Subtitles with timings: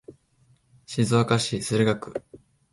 [0.87, 2.23] 静岡市駿河区